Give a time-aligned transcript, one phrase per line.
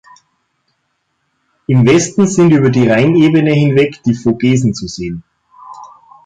[1.67, 5.23] Im Westen sind über die Rheinebene hinweg die Vogesen zu sehen.